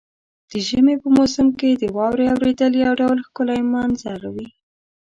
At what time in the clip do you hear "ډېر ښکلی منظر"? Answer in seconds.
3.01-4.21